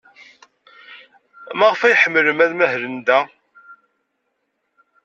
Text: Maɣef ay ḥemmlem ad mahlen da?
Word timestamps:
Maɣef 1.57 1.81
ay 1.81 1.97
ḥemmlem 2.01 2.39
ad 2.45 2.51
mahlen 2.55 2.95
da? 3.07 3.19